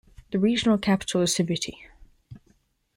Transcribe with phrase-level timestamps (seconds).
[0.31, 1.75] The regional capital is Sibiti.